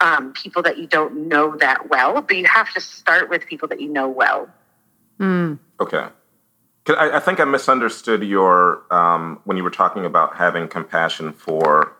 [0.00, 3.68] um, people that you don't know that well, but you have to start with people
[3.68, 4.48] that you know well.
[5.20, 5.58] Mm.
[5.80, 6.06] Okay.
[6.84, 11.32] 'Cause I, I think I misunderstood your um, when you were talking about having compassion
[11.34, 11.92] for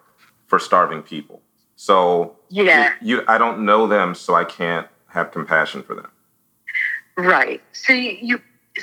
[0.48, 1.40] for starving people.
[1.76, 2.94] So Yeah.
[3.00, 6.10] you, you I don't know them, so I can't have compassion for them.
[7.16, 7.62] Right.
[7.72, 8.40] So you,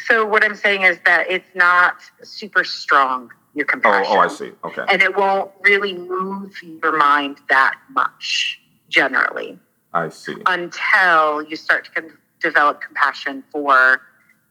[0.07, 4.05] so what I'm saying is that it's not super strong your Oh, compassion.
[4.15, 4.51] oh, I see.
[4.63, 4.83] Okay.
[4.89, 9.57] And it won't really move your mind that much generally
[9.93, 10.35] I see.
[10.45, 14.01] until you start to con- develop compassion for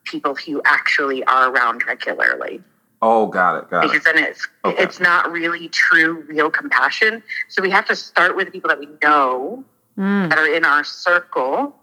[0.05, 2.63] people who actually are around regularly.
[3.03, 3.71] Oh, got it.
[3.71, 3.93] Got it.
[3.93, 4.83] because then it's Okay.
[4.83, 8.79] it's not really true real compassion so we have to start with the people that
[8.79, 9.65] we know
[9.99, 10.29] Mm.
[10.29, 11.79] that are in our circle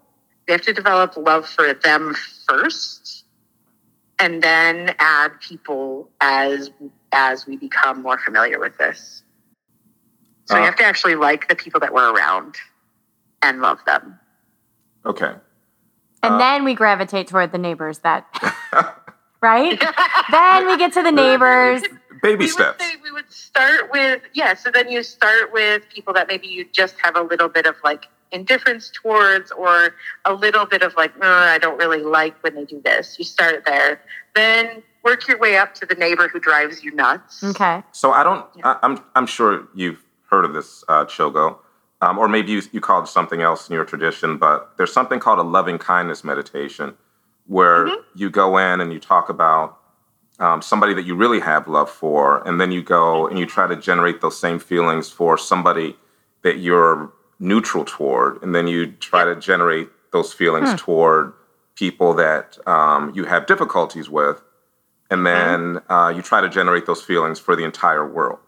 [0.46, 2.14] we have to develop love for them
[2.46, 3.24] first
[4.18, 6.70] and then add people as
[7.12, 9.22] as we become more familiar with this
[10.44, 12.56] so we Uh, have to actually like the people that we're around
[13.42, 14.18] and love them
[15.06, 15.34] Okay.
[16.24, 18.26] And Uh, then we gravitate toward the neighbors that,
[19.42, 19.82] right?
[20.30, 21.82] then we get to the neighbors.
[22.22, 22.78] Baby we steps.
[22.78, 24.54] Would say we would start with yeah.
[24.54, 27.74] So then you start with people that maybe you just have a little bit of
[27.82, 32.54] like indifference towards, or a little bit of like, "Uh, I don't really like when
[32.54, 33.18] they do this.
[33.18, 34.00] You start there,
[34.34, 37.42] then work your way up to the neighbor who drives you nuts.
[37.42, 37.82] Okay.
[37.92, 38.46] So I don't.
[38.56, 38.68] Yeah.
[38.68, 39.04] I, I'm.
[39.14, 41.58] I'm sure you've heard of this uh, chogo,
[42.00, 44.38] um, or maybe you, you call it something else in your tradition.
[44.38, 46.94] But there's something called a loving kindness meditation,
[47.46, 47.96] where Mhm.
[48.14, 49.78] you go in and you talk about
[50.38, 53.66] um, somebody that you really have love for, and then you go and you try
[53.66, 55.96] to generate those same feelings for somebody
[56.42, 60.76] that you're neutral toward, and then you try to generate those feelings Hmm.
[60.76, 61.32] toward
[61.76, 64.42] people that um, you have difficulties with,
[65.10, 68.38] and then uh, you try to generate those feelings for the entire world.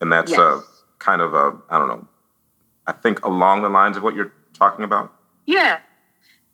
[0.00, 0.62] And that's a
[0.98, 2.06] kind of a I don't know.
[2.86, 5.12] I think along the lines of what you're talking about.
[5.46, 5.78] Yeah.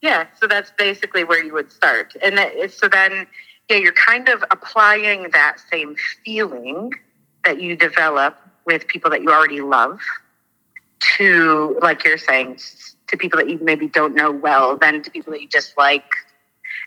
[0.07, 0.27] Yeah.
[0.41, 2.15] So that's basically where you would start.
[2.23, 3.27] And that so then,
[3.69, 6.93] yeah, you're kind of applying that same feeling
[7.45, 9.99] that you develop with people that you already love
[11.17, 12.59] to, like you're saying,
[13.09, 16.05] to people that you maybe don't know well, then to people that you just like,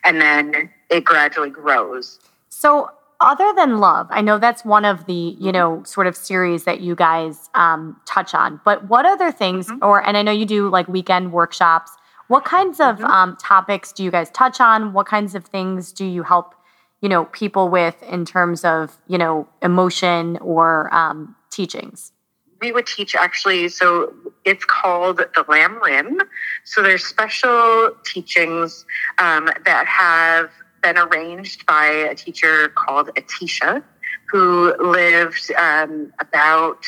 [0.06, 2.20] And then it gradually grows.
[2.50, 6.64] So, other than love, I know that's one of the you know sort of series
[6.64, 8.62] that you guys um, touch on.
[8.64, 9.80] But what other things, Mhm.
[9.82, 11.92] or and I know you do like weekend workshops.
[12.30, 13.10] What kinds of Mhm.
[13.10, 14.94] um, topics do you guys touch on?
[14.94, 16.54] What kinds of things do you help
[17.02, 22.14] you know people with in terms of you know emotion or um, teachings?
[22.62, 24.14] we would teach actually so
[24.44, 26.20] it's called the Lamrim
[26.66, 28.86] so there's special teachings
[29.18, 30.50] um, that have
[30.84, 33.82] been arranged by a teacher called atisha
[34.30, 36.84] who lived um, about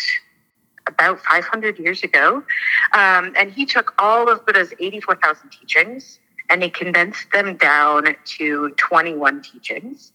[0.92, 2.44] about 500 years ago
[2.94, 8.70] um, and he took all of buddha's 84000 teachings and he condensed them down to
[8.78, 10.12] 21 teachings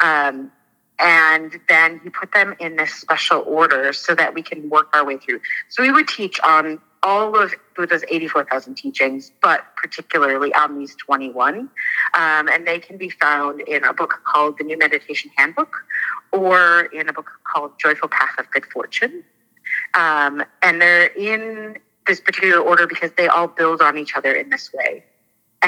[0.00, 0.50] um,
[0.98, 5.04] and then he put them in this special order so that we can work our
[5.04, 5.40] way through.
[5.68, 11.58] So we would teach on all of Buddha's 84,000 teachings, but particularly on these 21.
[11.58, 11.68] Um,
[12.14, 15.84] and they can be found in a book called The New Meditation Handbook
[16.32, 19.24] or in a book called Joyful Path of Good Fortune.
[19.94, 24.50] Um, and they're in this particular order because they all build on each other in
[24.50, 25.04] this way.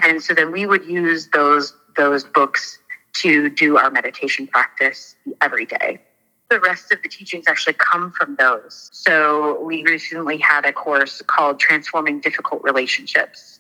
[0.03, 2.79] And so then we would use those those books
[3.15, 5.99] to do our meditation practice every day.
[6.51, 8.91] The rest of the teachings actually come from those.
[8.93, 13.59] So we recently had a course called Transforming Difficult Relationships.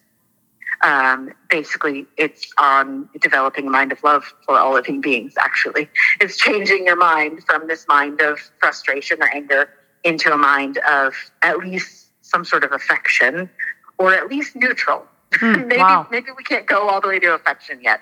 [0.82, 5.88] Um, basically, it's on developing a mind of love for all living beings, actually.
[6.20, 9.70] It's changing your mind from this mind of frustration or anger
[10.06, 13.50] into a mind of at least some sort of affection
[13.98, 15.04] or at least neutral.
[15.34, 16.06] Hmm, maybe wow.
[16.10, 18.00] maybe we can't go all the way to affection yet,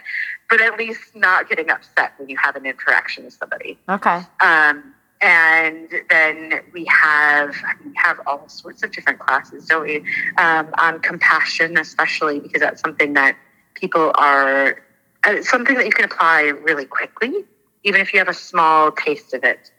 [0.50, 3.78] but at least not getting upset when you have an interaction with somebody.
[3.88, 4.20] Okay.
[4.40, 10.04] Um, and then we have we have all sorts of different classes, don't we?
[10.36, 13.36] Um, on compassion, especially because that's something that
[13.74, 14.82] people are
[15.24, 17.32] uh, something that you can apply really quickly,
[17.84, 19.70] even if you have a small taste of it.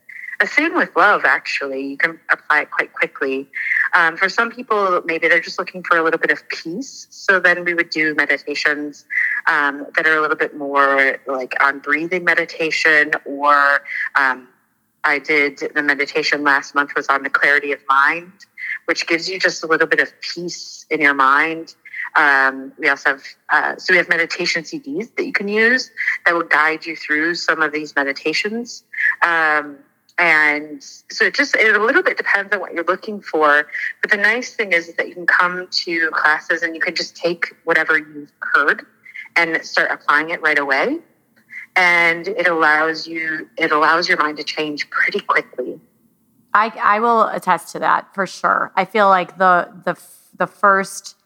[0.43, 3.47] Same with love, actually, you can apply it quite quickly.
[3.93, 7.07] Um, for some people, maybe they're just looking for a little bit of peace.
[7.09, 9.05] So then we would do meditations
[9.47, 13.81] um, that are a little bit more like on breathing meditation or
[14.15, 14.49] um,
[15.05, 18.33] I did the meditation last month was on the clarity of mind,
[18.85, 21.75] which gives you just a little bit of peace in your mind.
[22.15, 25.91] Um, we also have uh, so we have meditation CDs that you can use
[26.25, 28.83] that will guide you through some of these meditations.
[29.21, 29.77] Um,
[30.17, 33.67] and so it just it a little bit depends on what you're looking for.
[34.01, 37.15] But the nice thing is that you can come to classes and you can just
[37.15, 38.85] take whatever you've heard
[39.35, 40.99] and start applying it right away
[41.75, 45.79] and it allows you it allows your mind to change pretty quickly
[46.53, 48.71] I, I will attest to that for sure.
[48.77, 49.99] I feel like the the
[50.37, 51.17] the first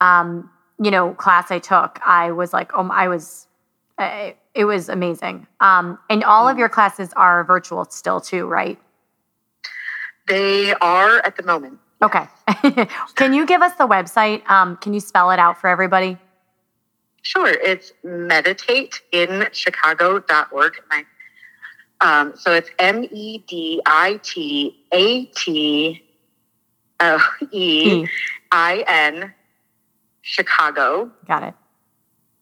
[0.00, 3.46] um, you know, class I took, I was like, oh, I was,
[3.98, 5.46] it was amazing.
[5.60, 8.78] Um, and all of your classes are virtual still too, right?
[10.26, 11.78] They are at the moment.
[12.02, 12.26] Okay.
[13.16, 14.48] can you give us the website?
[14.48, 16.18] Um, can you spell it out for everybody?
[17.22, 17.48] Sure.
[17.48, 20.72] It's meditateinchicago.org.
[20.90, 21.04] My,
[22.00, 26.04] um, so it's M E D I T A T
[27.00, 27.18] O
[27.50, 28.06] E
[28.52, 29.34] I N
[30.22, 31.54] Chicago Got it.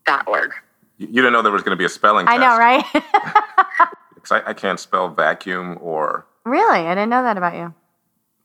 [0.04, 0.52] dot org.
[0.98, 2.40] You, you didn't know there was going to be a spelling I test.
[2.40, 2.84] know, right?
[4.22, 6.80] 'Cause I, I can't spell vacuum or really?
[6.80, 7.72] I didn't know that about you.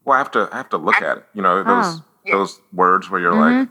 [0.06, 1.26] well, I have to I have to look at it.
[1.34, 2.32] You know those Oh.
[2.32, 3.68] those words where you're like,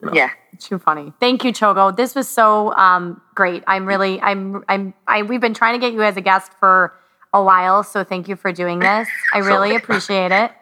[0.00, 0.30] you know, Yeah.
[0.60, 1.12] Too funny.
[1.18, 1.96] Thank you, Chogo.
[1.96, 3.64] This was so um, great.
[3.66, 6.92] I'm really, I'm, I'm, I, we've been trying to get you as a guest for
[7.32, 9.08] a while, so thank you for doing this.
[9.32, 10.52] I really appreciate it.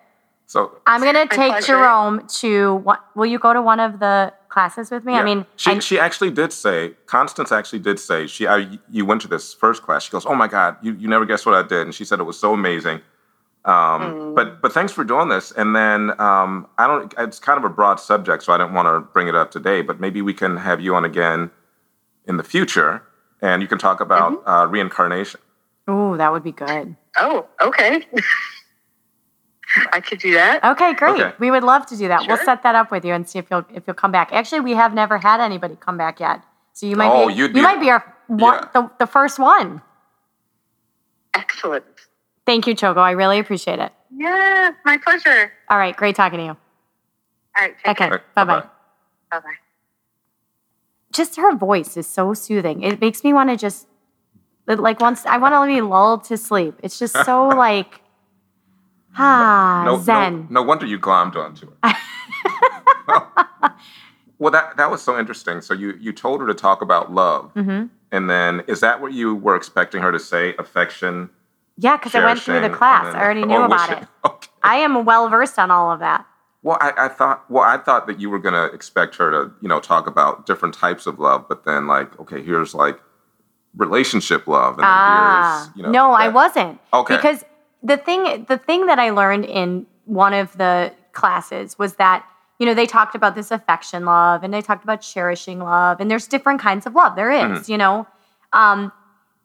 [0.47, 1.67] So I'm gonna take pleasure.
[1.67, 2.77] Jerome to.
[2.77, 5.15] What, will you go to one of the classes with me?
[5.15, 9.05] I mean, she I- she actually did say Constance actually did say she I, you
[9.05, 10.05] went to this first class.
[10.05, 12.21] She goes, oh my god, you you never guessed what I did, and she said
[12.21, 13.01] it was so amazing.
[13.65, 14.35] Um, Mm.
[14.37, 15.51] But but thanks for doing this.
[15.53, 17.13] And then um, I don't.
[17.19, 19.83] It's kind of a broad subject, so I didn't want to bring it up today.
[19.83, 21.51] But maybe we can have you on again
[22.27, 23.03] in the future,
[23.43, 24.49] and you can talk about Mm-hmm.
[24.51, 25.41] uh, reincarnation.
[25.89, 26.97] Oh, that would be good.
[27.17, 28.07] Oh, okay.
[29.93, 30.63] I could do that.
[30.65, 31.21] Okay, great.
[31.21, 31.33] Okay.
[31.39, 32.27] We would love to do that.
[32.29, 34.33] We'll set that up with you and see if you'll if you'll come back.
[34.33, 37.49] Actually, we have never had anybody come back yet, so you might Oh, be you'd
[37.49, 38.69] you be- might be our one, yeah.
[38.75, 39.81] the, the first one.
[41.35, 41.85] Excellent.
[42.47, 42.99] Thank you, Chogo.
[42.99, 43.93] I really appreciate it.
[44.15, 45.53] Yeah, my pleasure.
[45.69, 46.51] All right, great talking to you.
[46.51, 46.57] All
[47.59, 47.75] right.
[47.85, 48.61] Take Okay, All right, bye bye.
[48.61, 48.69] bye-bye.
[49.31, 49.55] Bye bye.
[51.13, 52.83] Just her voice is so soothing.
[52.83, 53.87] It makes me want to just
[54.67, 56.75] like once I want to be lulled to sleep.
[56.83, 58.01] It's just so like
[59.19, 60.47] ah No, zen.
[60.51, 61.97] no, no wonder you glommed onto it.
[64.39, 65.61] well, that that was so interesting.
[65.61, 69.13] So you you told her to talk about love, hmm and then is that what
[69.13, 70.55] you were expecting her to say?
[70.59, 71.29] Affection.
[71.77, 73.05] Yeah, because I went through the class.
[73.13, 74.09] then- I already knew Oh, about was it.
[74.25, 74.49] Okay.
[74.63, 76.25] I am well versed on all of that.
[76.63, 79.69] Well, I, I thought well, I thought that you were gonna expect her to you
[79.69, 82.99] know talk about different types of love, but then like okay, here's like
[83.77, 85.91] relationship love, and then Ah, here's you know.
[85.91, 86.81] no, I wasn't.
[86.93, 87.17] Okay.
[87.17, 87.45] Because
[87.83, 92.25] the thing, the thing that I learned in one of the classes was that
[92.59, 96.11] you know they talked about this affection love, and they talked about cherishing love, and
[96.11, 97.15] there's different kinds of love.
[97.17, 97.71] There is, Mm-hmm.
[97.73, 98.07] you know,
[98.53, 98.93] um,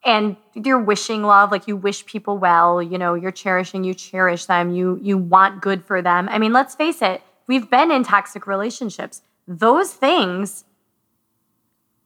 [0.06, 2.82] and you're wishing love, like you wish people well.
[2.82, 6.28] You know, you're cherishing, you cherish them, you you want good for them.
[6.30, 9.22] I mean, let's face it, we've been in toxic relationships.
[9.48, 10.64] Those things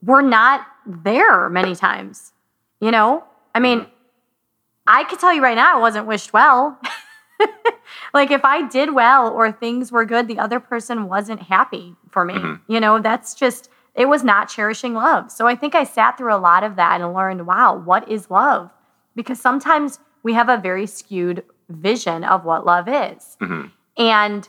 [0.02, 2.32] were not there many times.
[2.80, 3.24] You know,
[3.54, 3.86] I mean,
[4.88, 6.80] I could tell you right now, I wasn't wished well.
[8.14, 12.24] like if I did well or things were good, the other person wasn't happy for
[12.24, 12.34] me.
[12.34, 12.60] Mhm.
[12.66, 15.30] You know, that's just it was not cherishing love.
[15.30, 18.30] So I think I sat through a lot of that and learned, wow, what is
[18.30, 18.70] love?
[19.16, 23.36] Because sometimes we have a very skewed vision of what love is.
[23.40, 23.70] Mhm.
[23.96, 24.48] And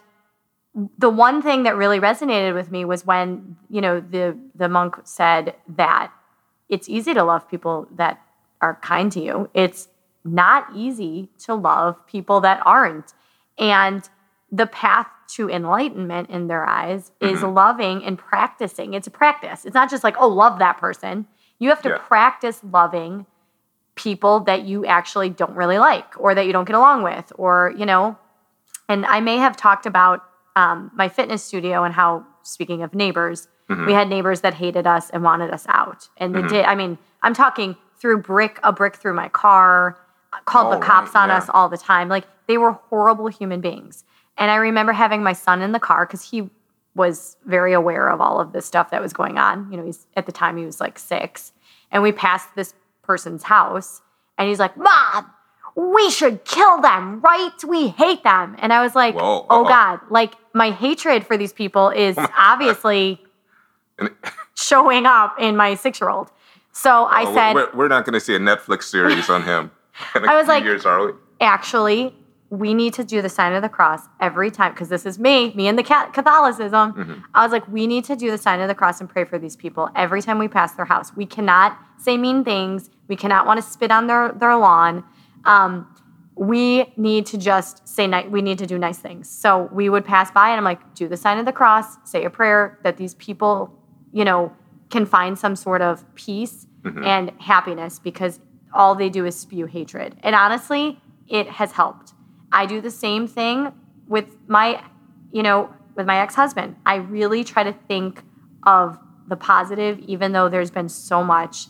[0.98, 4.96] the one thing that really resonated with me was when, you know, the the monk
[5.04, 6.12] said that
[6.70, 8.22] it's easy to love people that
[8.62, 9.50] are kind to you.
[9.54, 9.88] It's
[10.24, 13.13] not easy to love people that aren't.
[13.57, 14.07] And
[14.51, 17.53] the path to enlightenment in their eyes is Mhm.
[17.53, 18.93] loving and practicing.
[18.95, 19.65] It's a practice.
[19.65, 21.28] It's not just like, oh, love that person.
[21.59, 21.97] You have to Yeah.
[21.99, 23.26] practice loving
[23.95, 27.74] people that you actually don't really like or that you don't get along with or,
[27.76, 28.17] you know,
[28.88, 30.24] and I may have talked about
[30.55, 33.86] um, my fitness studio and how, speaking of neighbors, Mhm.
[33.86, 36.09] we had neighbors that hated us and wanted us out.
[36.17, 36.49] And they Mhm.
[36.49, 36.65] did.
[36.65, 39.97] I mean, I'm talking through brick, a brick through my car,
[40.45, 41.38] called Oh, the cops right, on yeah.
[41.38, 42.09] us all the time.
[42.09, 44.03] Like they were horrible human beings.
[44.38, 46.49] And I remember having my son in the car because he
[46.95, 49.69] was very aware of all of this stuff that was going on.
[49.71, 51.51] You know, he's at the time he was like six.
[51.91, 52.73] And we passed this
[53.03, 54.01] person's house
[54.38, 55.25] and he's like, Mom,
[55.75, 57.51] we should kill them, right?
[57.67, 58.55] We hate them.
[58.59, 59.63] And I was like, Whoa, oh.
[59.65, 63.21] God, like my hatred for these people is obviously
[64.55, 66.32] showing up in my six year old.
[66.71, 69.71] So I Oh, said, we're, we're not going to see a Netflix series on him.
[70.16, 71.14] I was like- years, are we?
[71.41, 72.14] actually,
[72.50, 75.54] we need to do the sign of the cross every time because this is me,
[75.54, 76.93] me and the Ca- Catholicism.
[76.93, 77.24] Mhm.
[77.34, 79.38] I was like, we need to do the sign of the cross and pray for
[79.38, 81.16] these people every time we pass their house.
[81.16, 82.89] We cannot say mean things.
[83.08, 85.04] We cannot want to spit on their, their lawn.
[85.45, 85.95] Um,
[86.36, 89.30] we need to just say, ni- we need to do nice things.
[89.30, 92.24] So we would pass by and I'm like, do the sign of the cross, say
[92.26, 93.78] a prayer that these people,
[94.12, 94.52] you know,
[94.89, 97.06] can find some sort of peace Mhm.
[97.06, 98.39] and happiness because
[98.74, 100.15] all they do is spew hatred.
[100.22, 102.13] And honestly, it has helped.
[102.51, 103.72] I do the same thing
[104.07, 104.84] with my,
[105.32, 106.76] you know, with my ex-husband.
[106.86, 108.24] I really try to think
[108.63, 108.97] of
[109.28, 111.67] the positive, even though there's been so much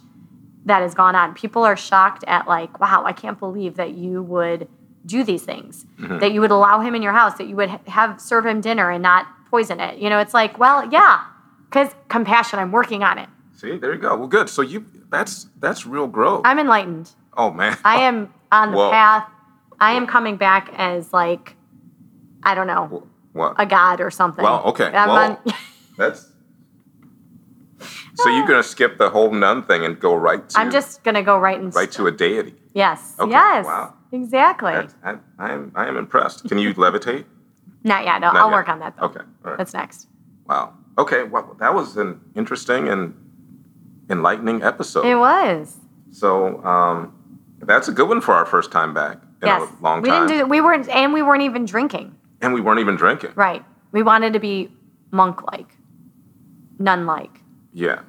[0.65, 1.33] that has gone on.
[1.33, 4.67] People are shocked at, like, wow, I can't believe that you would
[5.05, 6.19] do these things, mm-hmm.
[6.19, 8.91] that you would allow him in your house, that you would have serve him dinner
[8.91, 9.97] and not poison it.
[9.99, 11.23] You know, it's like, well, yeah,
[11.69, 13.29] because compassion, I'm working on it.
[13.59, 14.15] See, there you go.
[14.15, 14.47] Well, good.
[14.49, 16.43] So you that's that's real growth.
[16.45, 17.09] I'm enlightened.
[17.35, 17.77] oh man.
[17.83, 18.91] I am on the Whoa.
[18.91, 19.27] path.
[19.81, 21.55] I am coming back as like,
[22.43, 23.55] I don't know, What?
[23.57, 24.43] a god or something.
[24.43, 24.93] Well, okay.
[24.95, 25.37] On-
[25.97, 26.31] That's.
[28.15, 31.23] So you're gonna skip the whole nun thing and go right to I'm just gonna
[31.23, 32.55] go right and right to a deity.
[32.73, 33.93] yes, Okay, yes, wow.
[34.13, 34.71] exactly.
[34.71, 36.47] I, I am I am impressed.
[36.47, 37.25] Can you levitate?
[37.83, 38.19] Not yet.
[38.19, 38.53] No, Not I'll yet.
[38.55, 38.95] work on that.
[38.97, 39.05] Though.
[39.07, 39.21] Okay.
[39.41, 39.57] Right.
[39.57, 40.07] That's next.
[40.45, 40.73] Wow.
[40.97, 41.23] Okay.
[41.23, 43.13] Well, that was an interesting and
[44.09, 45.05] enlightening episode.
[45.05, 45.77] It was.
[46.11, 47.13] So um,
[47.59, 49.69] that's a good one for our first time back in yes.
[49.79, 50.27] a long we time.
[50.27, 50.49] didn't do.
[50.49, 52.15] We weren't, and we weren't even drinking.
[52.41, 53.31] and we weren't even drinking.
[53.35, 53.63] Right.
[53.91, 54.71] We wanted to be
[55.11, 55.75] monk-like,
[56.79, 57.41] nun-like.
[57.73, 58.01] Yeah.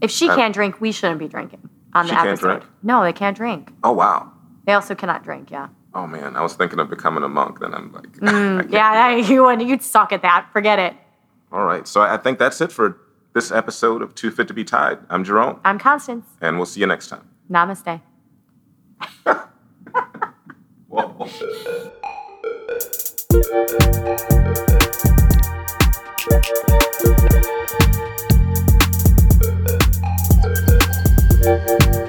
[0.00, 2.46] If she Uh, can't drink, we shouldn't be drinking on She the can't episode.
[2.46, 2.64] drink?
[2.82, 3.72] No, they can't drink.
[3.82, 4.30] Oh wow.
[4.66, 5.50] They also cannot drink.
[5.50, 5.68] Yeah.
[5.94, 7.60] Oh man, I was thinking of becoming a monk.
[7.60, 9.16] Then I'm like, Mm, can't yeah.
[9.30, 9.62] You would.
[9.62, 10.48] You'd suck at that.
[10.52, 10.94] Forget it.
[11.52, 11.86] All right.
[11.86, 12.98] So I think that's it for
[13.34, 14.98] this episode of Too Fit to Be Tied.
[15.10, 16.24] I'm Jerome, I'm Constance.
[16.40, 17.28] and we'll see you next time.
[17.50, 18.00] Namaste.
[20.88, 21.28] Whoa.